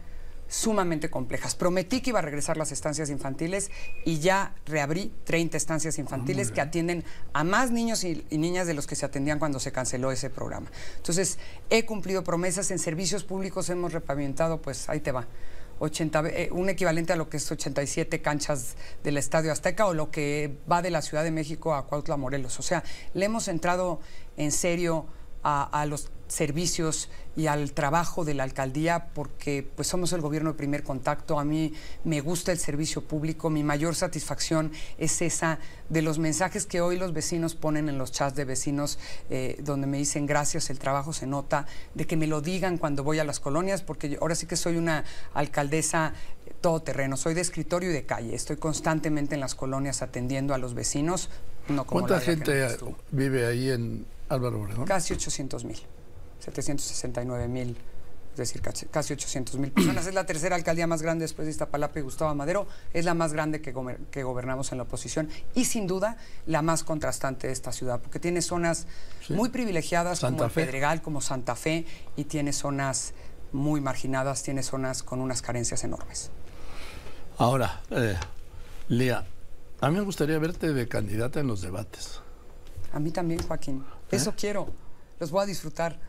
sumamente 0.49 1.11
complejas. 1.11 1.57
Prometí 1.57 2.03
que 2.03 2.11
iba 2.11 2.21
a 2.21 2.23
regresar 2.23 2.57
las 2.57 2.71
estancias 2.71 3.11
infantiles 3.11 3.71
y 4.05 4.21
ya 4.21 4.55
reabrí 4.67 5.13
30 5.25 5.57
estancias 5.57 5.99
infantiles 5.99 6.53
que 6.53 6.61
atienden 6.61 7.03
a 7.33 7.43
más 7.43 7.73
niños 7.73 8.05
y, 8.05 8.25
y 8.31 8.39
niñas 8.39 8.69
de 8.69 8.75
los 8.75 8.87
que 8.87 8.95
se 8.95 9.05
atendían 9.07 9.41
cuando 9.41 9.59
se 9.59 9.73
canceló 9.73 10.13
ese 10.13 10.31
programa. 10.31 10.71
Entonces, 10.99 11.39
he 11.71 11.85
cumplido 11.85 12.23
promesas 12.23 12.71
en 12.71 12.79
servicios 12.79 13.25
públicos, 13.25 13.69
hemos 13.71 13.93
repavimentado, 13.93 14.63
pues 14.63 14.89
ahí 14.89 15.01
te 15.01 15.11
va. 15.11 15.27
80, 15.78 16.20
ve- 16.23 16.43
eh, 16.44 16.49
un 16.52 16.69
equivalente 16.69 17.12
a 17.12 17.17
lo 17.17 17.28
que 17.28 17.37
es 17.38 17.50
87 17.50 18.23
canchas 18.23 18.76
del 19.05 19.17
Estadio 19.17 19.52
Azteca 19.52 19.87
o 19.87 19.94
lo 19.94 20.11
que 20.11 20.56
va 20.70 20.82
de 20.82 20.90
la 20.90 21.02
Ciudad 21.02 21.25
de 21.25 21.31
México 21.31 21.75
a 21.75 21.87
Cuautla, 21.87 22.17
Morelos. 22.17 22.58
O 22.58 22.62
sea, 22.62 22.82
le 23.14 23.25
hemos 23.26 23.49
entrado 23.49 24.00
en 24.37 24.52
serio 24.52 25.06
a, 25.48 25.62
a 25.81 25.87
los 25.87 26.08
servicios 26.28 27.08
y 27.37 27.46
al 27.46 27.70
trabajo 27.70 28.25
de 28.25 28.34
la 28.34 28.43
alcaldía 28.43 29.10
porque 29.14 29.64
pues 29.76 29.87
somos 29.87 30.12
el 30.12 30.20
gobierno 30.20 30.50
de 30.50 30.56
primer 30.58 30.82
contacto. 30.82 31.38
A 31.38 31.44
mí 31.44 31.72
me 32.02 32.20
gusta 32.20 32.50
el 32.50 32.58
servicio 32.58 33.02
público. 33.04 33.48
Mi 33.48 33.62
mayor 33.62 33.94
satisfacción 33.94 34.72
es 34.98 35.22
esa 35.22 35.60
de 35.88 36.02
los 36.02 36.19
mensajes 36.19 36.66
que 36.66 36.81
hoy 36.81 36.96
los 36.98 37.12
vecinos 37.12 37.54
ponen 37.54 37.88
en 37.88 37.96
los 37.96 38.10
chats 38.10 38.34
de 38.34 38.44
vecinos 38.44 38.98
eh, 39.31 39.56
donde 39.62 39.87
me 39.87 39.98
dicen 39.98 40.26
gracias, 40.26 40.69
el 40.69 40.81
trabajo 40.81 41.12
se 41.12 41.28
nota, 41.28 41.66
de 41.94 42.06
que 42.08 42.16
me 42.16 42.26
lo 42.26 42.40
digan 42.40 42.76
cuando 42.76 43.04
voy 43.04 43.20
a 43.20 43.25
las 43.25 43.38
colonias 43.38 43.82
porque 43.82 44.08
yo- 44.08 44.19
ahora 44.20 44.34
sí 44.34 44.46
que 44.46 44.56
soy 44.56 44.76
una 44.78 45.04
alcaldesa 45.32 46.12
eh, 46.46 46.52
todoterreno. 46.60 47.16
Soy 47.16 47.34
de 47.34 47.43
escritorio 47.43 47.90
y 47.90 47.93
de 47.93 48.04
calle. 48.04 48.34
Estoy 48.34 48.56
constantemente 48.56 49.34
en 49.37 49.40
las 49.40 49.54
colonias 49.54 50.02
atendiendo 50.02 50.54
a 50.54 50.58
los 50.58 50.75
vecinos. 50.75 51.28
No 51.69 51.84
como 51.87 52.00
¿Cuánta 52.00 52.20
gente 52.20 52.76
vive 53.12 53.46
ahí 53.46 53.70
en 53.70 54.06
Álvaro 54.28 54.61
Obregón? 54.61 54.84
Casi 54.87 55.14
800 55.14 55.64
mil, 55.64 55.78
769 56.40 57.49
mil, 57.49 57.76
es 58.32 58.37
decir, 58.37 58.61
casi, 58.61 58.87
casi 58.87 59.12
800 59.14 59.56
mil 59.56 59.73
personas. 59.73 60.06
Es 60.06 60.14
la 60.14 60.26
tercera 60.26 60.56
alcaldía 60.56 60.87
más 60.87 61.00
grande 61.02 61.24
después 61.24 61.46
de 61.46 61.53
Iztapalapa 61.53 61.98
y 61.98 62.03
Gustavo 62.03 62.34
Madero. 62.34 62.67
Es 62.93 63.05
la 63.05 63.15
más 63.15 63.32
grande 63.32 63.62
que, 63.62 63.72
gober- 63.74 63.98
que 64.10 64.22
gobernamos 64.24 64.72
en 64.72 64.79
la 64.79 64.84
oposición 64.84 65.29
y 65.55 65.65
sin 65.65 65.86
duda 65.86 66.19
la 66.46 66.60
más 66.62 66.84
contrastante 66.84 67.46
de 67.46 67.53
esta 67.53 67.72
ciudad, 67.72 68.01
porque 68.01 68.19
tiene 68.20 68.43
zonas 68.43 68.86
Sí. 69.27 69.32
muy 69.32 69.48
privilegiadas 69.48 70.19
Santa 70.19 70.36
como 70.48 70.48
el. 70.48 70.67
Pedregal, 70.67 71.03
como 71.03 71.20
Santa 71.20 71.56
Fe, 71.56 71.86
y 72.17 72.24
tiene 72.24 72.53
zonas 72.53 73.15
muy 73.53 73.81
marginadas, 73.81 74.43
tiene 74.43 74.62
zonas 74.62 75.03
con 75.03 75.20
unas 75.20 75.41
carencias 75.41 75.82
enormes. 75.84 76.31
Ahora, 77.39 77.81
eh, 77.91 78.17
Lía, 78.89 79.24
a 79.81 79.89
mí 79.89 79.94
me 79.96 80.03
gustaría 80.03 80.39
verte 80.39 80.72
de 80.72 80.89
candidata 80.89 81.41
en 81.41 81.46
los 81.46 81.60
debates. 81.62 82.20
A 82.96 82.98
mí 82.98 83.10
también, 83.10 83.43
Joaquín. 83.46 83.84
¿Eh? 84.10 84.17
Eso 84.17 84.32
quiero. 84.34 84.69
Los 85.20 85.31
voy 85.31 85.43
a 85.43 85.46
disfrutar. 85.46 86.00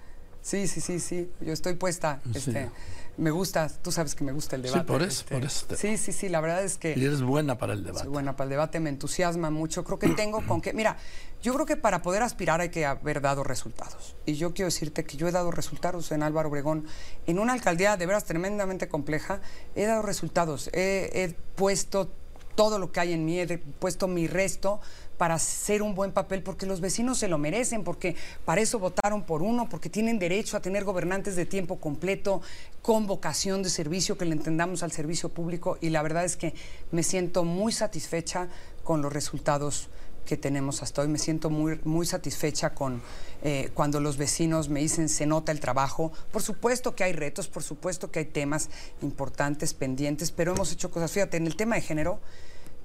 Sí, 0.42 0.70
sí, 0.70 0.80
sí, 0.80 1.02
sí. 1.02 1.30
Yo 1.42 1.52
estoy 1.52 1.74
puesta. 1.74 2.22
Sí. 2.32 2.38
Este, 2.38 2.70
me 3.18 3.30
gusta. 3.30 3.68
Tú 3.68 3.92
sabes 3.92 4.16
que 4.16 4.24
me 4.24 4.32
gusta 4.32 4.56
el 4.56 4.62
debate. 4.62 4.86
por 4.86 5.02
eso, 5.02 5.20
este. 5.20 5.36
por 5.36 5.44
eso 5.44 5.66
Sí, 5.76 5.98
sí, 5.98 6.14
sí. 6.14 6.30
La 6.30 6.40
verdad 6.40 6.64
es 6.64 6.78
que 6.78 6.98
Y 6.98 7.04
eres 7.04 7.22
buena 7.22 7.58
para 7.58 7.74
el 7.74 7.84
debate. 7.84 8.06
soy 8.06 8.10
buena 8.14 8.38
para 8.38 8.46
el 8.46 8.52
debate. 8.52 8.80
Me 8.80 8.90
entusiasma 8.90 9.50
mucho. 9.50 9.84
Creo 9.84 10.00
que 10.00 10.08
tengo 10.08 10.46
con 10.48 10.62
qué. 10.62 10.72
Mira, 10.72 10.96
yo 11.42 11.54
creo 11.54 11.66
que 11.66 11.76
para 11.76 12.02
poder 12.02 12.24
aspirar 12.24 12.62
hay 12.62 12.70
que 12.70 12.86
haber 12.86 13.20
dado 13.20 13.44
resultados. 13.44 14.16
Y 14.26 14.36
yo 14.36 14.54
quiero 14.54 14.68
decirte 14.68 15.04
que 15.04 15.18
yo 15.18 15.28
he 15.28 15.34
dado 15.34 15.52
resultados 15.52 16.10
en 16.14 16.24
Álvaro 16.24 16.48
Obregón. 16.48 16.86
En 17.26 17.38
una 17.38 17.52
alcaldía 17.52 17.98
de 17.98 18.06
veras 18.06 18.24
tremendamente 18.24 18.88
compleja, 18.88 19.42
he 19.76 19.84
dado 19.84 20.04
resultados. 20.04 20.70
He, 20.72 21.10
he 21.14 21.36
puesto 21.58 22.14
todo 22.58 22.80
lo 22.80 22.92
que 22.92 23.00
hay 23.00 23.14
en 23.14 23.24
mí, 23.24 23.40
he 23.40 23.58
puesto 23.60 24.08
mi 24.08 24.26
resto 24.26 24.82
para 25.20 25.36
hacer 25.36 25.84
un 25.84 25.94
buen 25.94 26.12
papel, 26.12 26.42
porque 26.42 26.66
los 26.66 26.82
vecinos 26.82 27.20
se 27.20 27.28
lo 27.28 27.38
merecen, 27.38 27.84
porque 27.84 28.16
para 28.46 28.62
eso 28.62 28.80
votaron 28.80 29.24
por 29.24 29.44
uno, 29.44 29.70
porque 29.70 29.90
tienen 29.90 30.18
derecho 30.18 30.58
a 30.58 30.60
tener 30.60 30.84
gobernantes 30.84 31.36
de 31.36 31.46
tiempo 31.46 31.80
completo, 31.80 32.42
con 32.82 33.06
vocación 33.06 33.62
de 33.62 33.70
servicio, 33.70 34.18
que 34.18 34.26
le 34.26 34.34
entendamos 34.34 34.82
al 34.82 34.92
servicio 34.92 35.30
público, 35.30 35.78
y 35.82 35.92
la 35.92 36.02
verdad 36.02 36.26
es 36.26 36.36
que 36.36 36.56
me 36.92 37.04
siento 37.04 37.44
muy 37.44 37.72
satisfecha 37.72 38.48
con 38.84 39.04
los 39.04 39.14
resultados 39.14 39.90
que 40.28 40.38
tenemos 40.38 40.84
hasta 40.84 41.02
hoy. 41.02 41.08
Me 41.08 41.18
siento 41.18 41.50
muy, 41.50 41.80
muy 41.84 42.06
satisfecha 42.06 42.76
con 42.76 43.02
eh, 43.42 43.72
cuando 43.74 44.00
los 44.00 44.18
vecinos 44.18 44.70
me 44.70 44.82
dicen 44.82 45.10
se 45.10 45.26
nota 45.26 45.52
el 45.52 45.60
trabajo. 45.60 46.12
Por 46.32 46.44
supuesto 46.44 46.94
que 46.94 47.04
hay 47.04 47.14
retos, 47.14 47.48
por 47.48 47.64
supuesto 47.64 48.12
que 48.12 48.20
hay 48.20 48.26
temas 48.26 48.70
importantes, 49.02 49.74
pendientes, 49.74 50.32
pero 50.32 50.54
hemos 50.54 50.72
hecho 50.72 50.92
cosas. 50.92 51.12
Fíjate, 51.12 51.38
en 51.38 51.48
el 51.48 51.56
tema 51.56 51.76
de 51.76 51.82
género, 51.82 52.20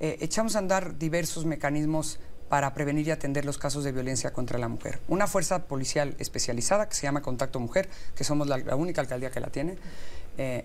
eh, 0.01 0.17
echamos 0.21 0.57
a 0.57 0.61
andar 0.61 0.99
diversos 0.99 1.45
mecanismos 1.45 2.19
para 2.49 2.75
prevenir 2.75 3.09
y 3.09 3.11
atender 3.11 3.45
los 3.45 3.59
casos 3.59 3.83
de 3.83 3.93
violencia 3.93 4.33
contra 4.33 4.59
la 4.59 4.69
mujer. 4.69 5.01
Una 5.09 5.27
fuerza 5.27 5.67
policial 5.67 6.15
especializada 6.19 6.89
que 6.89 6.95
se 6.95 7.03
llama 7.03 7.23
Contacto 7.23 7.59
Mujer, 7.59 7.89
que 8.15 8.25
somos 8.25 8.47
la, 8.47 8.77
única 8.77 9.01
alcaldía 9.01 9.31
que 9.31 9.41
la 9.41 9.49
tiene. 9.49 9.77
Eh, 10.39 10.65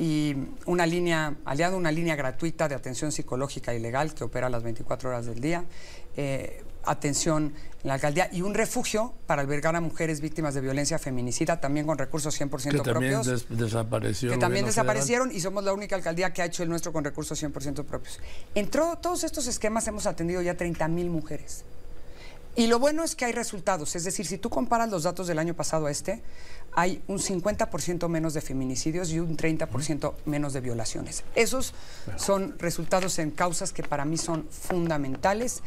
y 0.00 0.34
una 0.64 0.86
línea, 0.86 1.36
aliado 1.44 1.76
una 1.76 1.92
línea 1.92 2.16
gratuita 2.16 2.68
de 2.68 2.74
atención 2.74 3.12
psicológica 3.12 3.74
y 3.74 3.80
legal 3.80 4.14
que 4.14 4.24
opera 4.24 4.48
las 4.48 4.62
24 4.62 5.10
horas 5.10 5.26
del 5.26 5.40
día, 5.42 5.64
eh, 6.16 6.64
atención 6.84 7.52
en 7.82 7.88
la 7.88 7.94
alcaldía 7.94 8.30
y 8.32 8.40
un 8.40 8.54
refugio 8.54 9.12
para 9.26 9.42
albergar 9.42 9.76
a 9.76 9.82
mujeres 9.82 10.22
víctimas 10.22 10.54
de 10.54 10.62
violencia 10.62 10.98
feminicida, 10.98 11.60
también 11.60 11.84
con 11.86 11.98
recursos 11.98 12.34
100% 12.40 12.70
que 12.70 12.78
también 12.80 13.12
propios. 13.20 13.26
des- 13.48 13.58
desapareció. 13.58 14.30
que 14.30 14.38
también 14.38 14.64
federal. 14.64 14.86
desaparecieron 14.86 15.30
y 15.32 15.40
somos 15.40 15.62
la 15.64 15.74
única 15.74 15.96
alcaldía 15.96 16.32
que 16.32 16.40
ha 16.40 16.46
hecho 16.46 16.62
el 16.62 16.70
nuestro 16.70 16.92
con 16.94 17.04
recursos 17.04 17.38
100% 17.42 17.84
propios. 17.84 18.18
En 18.54 18.70
todos 18.70 19.22
estos 19.24 19.46
esquemas 19.46 19.86
hemos 19.88 20.06
atendido 20.06 20.40
ya 20.40 20.56
30 20.56 20.88
mil 20.88 21.10
mujeres. 21.10 21.64
Y 22.56 22.66
lo 22.66 22.78
bueno 22.78 23.04
es 23.04 23.14
que 23.14 23.24
hay 23.24 23.32
resultados, 23.32 23.94
es 23.94 24.04
decir, 24.04 24.26
si 24.26 24.36
tú 24.36 24.50
comparas 24.50 24.90
los 24.90 25.04
datos 25.04 25.28
del 25.28 25.38
año 25.38 25.54
pasado 25.54 25.86
a 25.86 25.90
este, 25.90 26.22
hay 26.72 27.02
un 27.06 27.18
50% 27.18 28.08
menos 28.08 28.34
de 28.34 28.40
feminicidios 28.40 29.10
y 29.10 29.20
un 29.20 29.36
30% 29.36 30.14
menos 30.24 30.52
de 30.52 30.60
violaciones. 30.60 31.24
Esos 31.34 31.74
son 32.16 32.58
resultados 32.58 33.18
en 33.18 33.30
causas 33.30 33.72
que 33.72 33.82
para 33.82 34.04
mí 34.04 34.16
son 34.18 34.48
fundamentales 34.50 35.62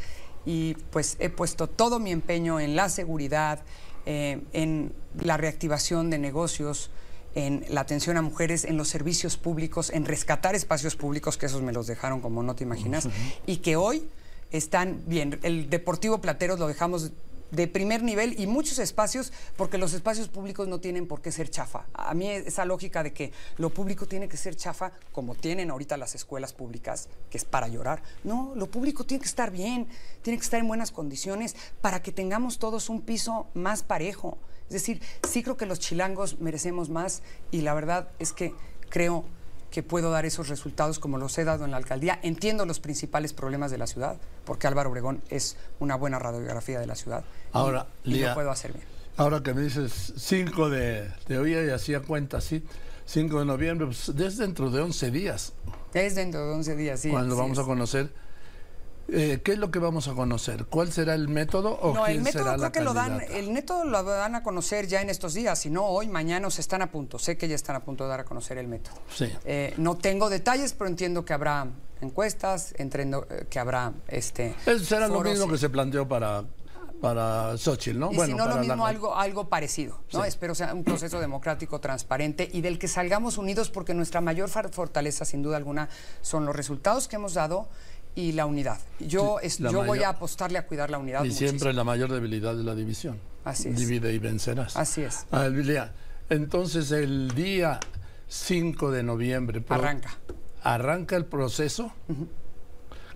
y 0.45 0.75
pues 0.91 1.15
he 1.19 1.29
puesto 1.29 1.67
todo 1.67 1.99
mi 1.99 2.11
empeño 2.11 2.59
en 2.59 2.75
la 2.75 2.89
seguridad, 2.89 3.61
eh, 4.05 4.41
en 4.51 4.93
la 5.21 5.37
reactivación 5.37 6.09
de 6.09 6.19
negocios, 6.19 6.91
en 7.35 7.65
la 7.69 7.81
atención 7.81 8.17
a 8.17 8.21
mujeres, 8.21 8.65
en 8.65 8.77
los 8.77 8.89
servicios 8.89 9.37
públicos, 9.37 9.89
en 9.89 10.05
rescatar 10.05 10.53
espacios 10.55 10.95
públicos, 10.95 11.37
que 11.37 11.47
esos 11.47 11.61
me 11.61 11.71
los 11.71 11.87
dejaron 11.87 12.21
como 12.21 12.43
no 12.43 12.55
te 12.55 12.63
imaginas, 12.63 13.07
y 13.47 13.57
que 13.57 13.75
hoy 13.75 14.07
están 14.53 15.03
bien. 15.05 15.39
El 15.43 15.69
Deportivo 15.69 16.21
Plateros 16.21 16.59
lo 16.59 16.67
dejamos 16.67 17.11
de 17.53 17.67
primer 17.67 18.01
nivel 18.01 18.39
y 18.39 18.47
muchos 18.47 18.79
espacios, 18.79 19.31
porque 19.55 19.77
los 19.77 19.93
espacios 19.93 20.27
públicos 20.27 20.67
no 20.67 20.79
tienen 20.79 21.07
por 21.07 21.21
qué 21.21 21.31
ser 21.31 21.49
chafa. 21.49 21.85
A 21.93 22.13
mí 22.13 22.27
esa 22.29 22.65
lógica 22.65 23.03
de 23.03 23.13
que 23.13 23.31
lo 23.57 23.69
público 23.69 24.07
tiene 24.07 24.27
que 24.27 24.37
ser 24.37 24.55
chafa, 24.55 24.91
como 25.11 25.35
tienen 25.35 25.69
ahorita 25.69 25.95
las 25.97 26.15
escuelas 26.15 26.51
públicas, 26.53 27.09
que 27.29 27.37
es 27.37 27.45
para 27.45 27.67
llorar. 27.67 28.01
No, 28.23 28.53
lo 28.55 28.67
público 28.71 29.03
tiene 29.03 29.21
que 29.21 29.29
estar 29.29 29.51
bien, 29.51 29.87
tiene 30.23 30.39
que 30.39 30.43
estar 30.43 30.59
en 30.59 30.67
buenas 30.67 30.91
condiciones 30.91 31.55
para 31.81 32.01
que 32.01 32.11
tengamos 32.11 32.57
todos 32.57 32.89
un 32.89 33.01
piso 33.01 33.47
más 33.53 33.83
parejo. 33.83 34.39
Es 34.67 34.73
decir, 34.73 35.01
sí 35.27 35.43
creo 35.43 35.57
que 35.57 35.67
los 35.67 35.79
chilangos 35.79 36.39
merecemos 36.39 36.89
más 36.89 37.21
y 37.51 37.61
la 37.61 37.75
verdad 37.75 38.09
es 38.17 38.33
que 38.33 38.55
creo 38.89 39.25
que 39.73 39.81
puedo 39.81 40.11
dar 40.11 40.23
esos 40.23 40.49
resultados 40.49 40.99
como 40.99 41.17
los 41.17 41.35
he 41.39 41.43
dado 41.45 41.65
en 41.65 41.71
la 41.71 41.77
alcaldía. 41.77 42.19
Entiendo 42.21 42.63
los 42.67 42.79
principales 42.79 43.33
problemas 43.33 43.71
de 43.71 43.79
la 43.79 43.87
ciudad, 43.87 44.17
porque 44.45 44.67
Álvaro 44.67 44.91
Obregón 44.91 45.23
es 45.31 45.57
una 45.79 45.95
buena 45.95 46.19
radiografía 46.19 46.79
de 46.79 46.85
la 46.85 46.93
ciudad. 46.93 47.23
y- 47.25 47.57
Ahora, 47.57 47.87
y, 48.03 48.11
lo 48.11 48.15
Lía, 48.17 48.33
puedo 48.35 48.51
hacer 48.51 48.71
bien. 48.73 48.85
Ahora 49.17 49.41
que 49.41 49.51
me 49.55 49.63
dices 49.63 50.13
5 50.15 50.69
de, 50.69 51.09
de 51.27 51.37
oía 51.39 51.65
y 51.65 51.71
hacía 51.71 52.01
cuenta, 52.01 52.39
sí, 52.39 52.63
5 53.07 53.39
de 53.39 53.45
noviembre, 53.45 53.87
pues 53.87 54.11
desde 54.15 54.43
dentro 54.43 54.69
de 54.69 54.79
11 54.79 55.09
días, 55.09 55.53
Es 55.95 56.13
dentro 56.13 56.45
de 56.45 56.53
11 56.53 56.75
días, 56.75 56.99
sí. 56.99 57.09
cuando 57.09 57.33
así 57.33 57.41
vamos 57.41 57.57
es. 57.57 57.63
a 57.63 57.67
conocer. 57.67 58.13
Eh, 59.09 59.41
¿Qué 59.43 59.51
es 59.53 59.57
lo 59.57 59.69
que 59.69 59.79
vamos 59.79 60.07
a 60.07 60.13
conocer? 60.13 60.65
¿Cuál 60.65 60.91
será 60.91 61.13
el 61.13 61.27
método 61.27 61.71
o 61.81 61.93
No, 61.93 62.03
quién 62.05 62.17
el 62.17 62.23
método 62.23 62.43
será 62.43 62.53
creo 62.55 62.63
la 62.63 62.71
que 62.71 62.81
lo 62.81 62.93
dan, 62.93 63.09
candidata? 63.19 63.37
el 63.37 63.49
método 63.51 63.83
lo 63.85 64.03
van 64.03 64.35
a 64.35 64.43
conocer 64.43 64.87
ya 64.87 65.01
en 65.01 65.09
estos 65.09 65.33
días, 65.33 65.59
si 65.59 65.69
no 65.69 65.85
hoy, 65.85 66.07
mañana, 66.07 66.49
se 66.49 66.61
están 66.61 66.81
a 66.81 66.89
punto. 66.91 67.19
Sé 67.19 67.37
que 67.37 67.47
ya 67.47 67.55
están 67.55 67.75
a 67.75 67.83
punto 67.83 68.05
de 68.05 68.09
dar 68.11 68.21
a 68.21 68.25
conocer 68.25 68.57
el 68.57 68.67
método. 68.67 68.95
Sí. 69.13 69.29
Eh, 69.45 69.73
no 69.77 69.97
tengo 69.97 70.29
detalles, 70.29 70.73
pero 70.73 70.87
entiendo 70.89 71.25
que 71.25 71.33
habrá 71.33 71.67
encuestas, 72.01 72.73
entiendo 72.77 73.27
eh, 73.29 73.45
que 73.49 73.59
habrá 73.59 73.93
este. 74.07 74.55
Eso 74.65 74.83
será 74.85 75.07
lo 75.07 75.21
mismo 75.21 75.47
que 75.47 75.57
se 75.57 75.69
planteó 75.69 76.07
para, 76.07 76.43
para 77.01 77.57
Xochitl, 77.57 77.99
¿no? 77.99 78.11
Y 78.11 78.19
si 78.19 78.33
no, 78.33 78.47
lo 78.47 78.55
la- 78.55 78.61
mismo, 78.61 78.85
algo, 78.85 79.15
algo 79.15 79.49
parecido. 79.49 79.99
¿no? 80.13 80.21
Sí. 80.21 80.27
Espero 80.27 80.55
sea 80.55 80.73
un 80.73 80.83
proceso 80.83 81.19
democrático, 81.19 81.79
transparente 81.79 82.49
y 82.51 82.61
del 82.61 82.79
que 82.79 82.87
salgamos 82.87 83.37
unidos, 83.37 83.69
porque 83.69 83.93
nuestra 83.93 84.21
mayor 84.21 84.49
fortaleza, 84.49 85.25
sin 85.25 85.41
duda 85.43 85.57
alguna, 85.57 85.89
son 86.21 86.45
los 86.45 86.55
resultados 86.55 87.07
que 87.07 87.17
hemos 87.17 87.33
dado 87.33 87.67
y 88.15 88.31
la 88.33 88.45
unidad. 88.45 88.79
Yo, 88.99 89.37
Sí, 89.41 89.47
es- 89.47 89.59
la 89.59 89.71
yo 89.71 89.83
voy 89.83 90.03
a 90.03 90.09
apostarle 90.09 90.57
a 90.59 90.67
cuidar 90.67 90.89
la 90.89 90.97
unidad. 90.99 91.19
Y 91.23 91.27
muchísimo. 91.29 91.49
siempre 91.49 91.73
la 91.73 91.83
mayor 91.83 92.11
debilidad 92.11 92.55
de 92.55 92.63
la 92.63 92.75
división. 92.75 93.19
Así 93.43 93.69
es. 93.69 93.77
Divide 93.77 94.13
y 94.13 94.19
vencerás. 94.19 94.77
Así 94.77 95.01
es. 95.01 95.25
Ah, 95.31 95.47
entonces 96.29 96.91
el 96.91 97.33
día 97.35 97.79
5 98.27 98.91
de 98.91 99.03
noviembre 99.03 99.61
pro- 99.61 99.75
Arranca. 99.75 100.17
arranca 100.63 101.15
el 101.15 101.25
proceso 101.25 101.91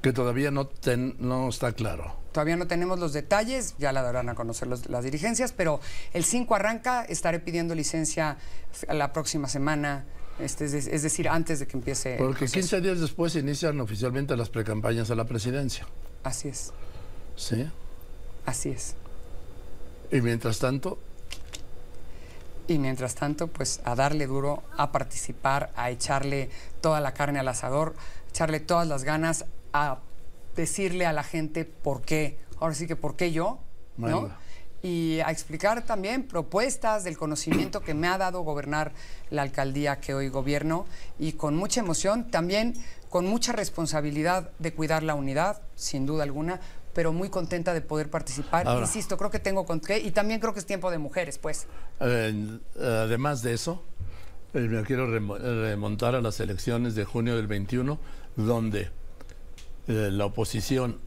que 0.02 0.14
todavía 0.14 0.52
no, 0.52 0.68
ten- 0.68 1.16
no 1.20 1.50
está 1.50 1.72
claro. 1.72 2.18
Todavía 2.32 2.56
no 2.56 2.68
tenemos 2.68 3.00
los 3.00 3.14
detalles, 3.14 3.76
ya 3.80 3.92
la 3.92 4.02
darán 4.04 4.30
a 4.30 4.36
conocer 4.36 4.68
los- 4.68 4.88
las 4.90 5.04
dirigencias, 5.04 5.54
pero 5.54 5.80
el 6.14 6.24
5 6.24 6.54
arranca, 6.56 7.04
estaré 7.06 7.40
pidiendo 7.40 7.74
licencia 7.74 8.38
la 8.90 9.12
próxima 9.12 9.48
semana, 9.48 10.06
este, 10.40 10.66
es, 10.66 10.72
de- 10.72 10.96
es 10.96 11.04
decir, 11.04 11.28
antes 11.30 11.60
de 11.60 11.68
que 11.68 11.78
empiece 11.78 12.14
el 12.14 12.18
Porque 12.20 12.40
proceso. 12.46 12.54
15 12.78 12.82
días 12.82 13.00
después 13.00 13.36
inician 13.36 13.80
oficialmente 13.82 14.36
las 14.38 14.50
precampañas 14.50 15.10
a 15.12 15.16
la 15.16 15.26
presidencia. 15.26 15.86
Así 16.24 16.48
es, 16.50 16.72
¿Sí? 17.36 17.68
así 18.46 18.70
es. 18.70 18.96
Y 20.12 20.22
mientras 20.22 20.60
tanto, 20.60 21.00
Y 22.70 22.80
mientras 22.80 23.16
tanto, 23.16 23.48
pues 23.48 23.80
a 23.86 23.96
darle 23.96 24.28
duro, 24.28 24.62
a 24.76 24.92
participar, 24.92 25.72
a 25.78 25.90
echarle 25.90 26.50
toda 26.82 27.00
la 27.00 27.14
carne 27.14 27.40
al 27.40 27.48
asador, 27.48 27.96
echarle 28.30 28.60
todas 28.60 28.86
las 28.88 29.06
ganas, 29.06 29.46
a 29.72 30.00
decirle 30.58 31.06
a 31.06 31.14
la 31.14 31.24
gente 31.24 31.64
por 31.64 32.02
qué, 32.02 32.38
ahora 32.60 32.74
sí 32.76 32.86
que 32.86 32.98
por 32.98 33.16
qué 33.16 33.32
yo, 33.32 33.60
¿no? 33.96 34.30
Y 34.88 35.20
a 35.20 35.32
explicar 35.32 35.82
también 35.86 36.24
propuestas 36.24 37.04
del 37.04 37.18
conocimiento 37.18 37.82
que 37.82 37.94
me 37.94 38.08
ha 38.08 38.18
dado 38.18 38.42
gobernar 38.44 38.94
la 39.32 39.42
alcaldía 39.42 40.00
que 40.00 40.14
hoy 40.14 40.30
gobierno 40.30 40.86
y 41.20 41.34
con 41.34 41.58
mucha 41.58 41.82
emoción, 41.82 42.32
también 42.32 42.74
con 43.10 43.26
mucha 43.26 43.52
responsabilidad 43.52 44.50
de 44.60 44.74
cuidar 44.74 45.04
la 45.04 45.14
unidad, 45.16 45.62
sin 45.76 46.06
duda 46.06 46.24
alguna, 46.24 46.62
pero 46.94 47.12
muy 47.12 47.28
contenta 47.30 47.74
de 47.74 47.82
poder 47.82 48.10
participar. 48.10 48.66
Ahora. 48.66 48.86
Insisto, 48.86 49.18
creo 49.18 49.30
que 49.30 49.40
tengo 49.40 49.66
con 49.66 49.82
qué 49.82 50.00
y 50.00 50.12
también 50.12 50.40
creo 50.40 50.54
que 50.54 50.60
es 50.62 50.66
tiempo 50.66 50.90
de 50.90 51.00
mujeres, 51.00 51.38
pues. 51.38 51.68
eh, 52.00 52.60
además 52.80 53.42
de 53.42 53.54
eso, 53.56 53.84
eh, 54.54 54.60
me 54.60 54.84
quiero 54.84 55.06
remo- 55.08 55.38
remontar 55.38 56.16
a 56.16 56.22
las 56.22 56.40
elecciones 56.40 56.96
de 56.96 57.04
junio 57.04 57.36
del 57.36 57.48
21, 57.48 58.00
donde 58.38 58.90
eh, 59.90 60.10
la 60.12 60.26
oposición 60.26 61.00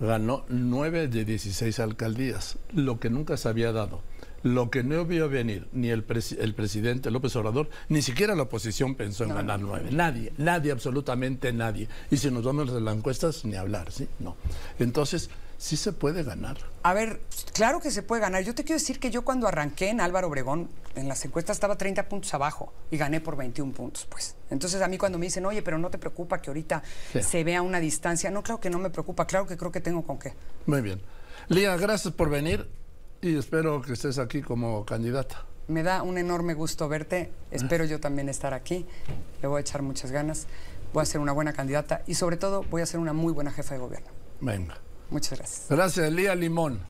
ganó 0.00 0.44
9 0.48 1.08
de 1.08 1.24
16 1.24 1.78
alcaldías, 1.78 2.58
lo 2.72 2.98
que 2.98 3.10
nunca 3.10 3.36
se 3.36 3.48
había 3.48 3.72
dado. 3.72 4.02
Lo 4.42 4.70
que 4.70 4.82
no 4.82 5.04
vio 5.04 5.28
venir 5.28 5.68
ni 5.72 5.90
el, 5.90 6.02
el 6.38 6.54
presidente 6.54 7.10
López 7.10 7.36
Obrador, 7.36 7.68
ni 7.90 8.00
siquiera 8.00 8.34
la 8.34 8.44
oposición 8.44 8.94
pensó 8.94 9.24
en 9.24 9.30
No, 9.30 9.34
ganar 9.34 9.60
nueve. 9.60 9.90
Nadie, 9.92 10.32
nadie, 10.38 10.72
absolutamente 10.72 11.52
nadie. 11.52 11.88
Y 12.10 12.16
si 12.16 12.30
nos 12.30 12.42
vamos 12.44 12.70
a 12.70 12.80
las 12.80 12.96
encuestas, 12.96 13.44
ni 13.44 13.56
hablar, 13.56 13.92
¿sí? 13.92 14.08
No. 14.18 14.36
Entonces, 14.78 15.28
sí 15.60 15.76
se 15.76 15.92
puede 15.92 16.22
ganar. 16.22 16.56
A 16.82 16.94
ver, 16.94 17.20
claro 17.52 17.80
que 17.80 17.90
se 17.90 18.02
puede 18.02 18.22
ganar. 18.22 18.42
Yo 18.42 18.54
te 18.54 18.64
quiero 18.64 18.78
decir 18.78 18.98
que 18.98 19.10
yo 19.10 19.22
cuando 19.26 19.46
arranqué 19.46 19.90
en 19.90 20.00
Álvaro 20.00 20.28
Obregón, 20.28 20.70
en 20.96 21.06
las 21.06 21.22
encuestas 21.26 21.58
estaba 21.58 21.76
30 21.76 22.08
puntos 22.08 22.32
abajo 22.32 22.72
y 22.90 22.96
gané 22.96 23.20
por 23.20 23.36
21 23.36 23.72
puntos, 23.74 24.06
pues. 24.06 24.34
Entonces 24.48 24.80
a 24.80 24.88
mí 24.88 24.96
cuando 24.96 25.18
me 25.18 25.26
dicen, 25.26 25.44
oye, 25.44 25.60
pero 25.62 25.76
no 25.76 25.90
te 25.90 25.98
preocupa 25.98 26.40
que 26.40 26.48
ahorita 26.48 26.82
Sí. 27.12 27.22
se 27.22 27.44
vea 27.44 27.60
una 27.60 27.78
distancia, 27.78 28.30
no, 28.30 28.42
claro 28.42 28.58
que 28.58 28.70
no 28.70 28.78
me 28.78 28.88
preocupa, 28.88 29.26
claro 29.26 29.46
que 29.46 29.58
creo 29.58 29.70
que 29.70 29.82
tengo 29.82 30.02
con 30.06 30.18
qué. 30.18 30.32
Muy 30.64 30.80
bien. 30.80 31.02
Lía, 31.48 31.76
gracias 31.76 32.14
por 32.14 32.30
venir 32.30 32.66
y 33.20 33.36
espero 33.36 33.82
que 33.82 33.92
estés 33.92 34.18
aquí 34.18 34.40
como 34.40 34.86
candidata. 34.86 35.44
Me 35.68 35.82
da 35.82 36.02
un 36.02 36.16
enorme 36.16 36.54
gusto 36.54 36.88
verte, 36.88 37.30
espero 37.50 37.84
yo 37.84 38.00
también 38.00 38.30
estar 38.30 38.54
aquí, 38.54 38.86
le 39.42 39.46
voy 39.46 39.58
a 39.58 39.60
echar 39.60 39.82
muchas 39.82 40.10
ganas, 40.10 40.46
voy 40.94 41.02
a 41.02 41.06
ser 41.06 41.20
una 41.20 41.32
buena 41.32 41.52
candidata 41.52 42.02
y 42.06 42.14
sobre 42.14 42.38
todo 42.38 42.64
voy 42.64 42.80
a 42.80 42.86
ser 42.86 42.98
una 42.98 43.12
muy 43.12 43.32
buena 43.34 43.52
jefa 43.52 43.74
de 43.74 43.80
gobierno. 43.80 44.08
Venga. 44.40 44.78
Muchas 45.10 45.38
gracias. 45.38 45.66
Gracias, 45.68 46.12
Lía 46.12 46.34
Limón. 46.34 46.80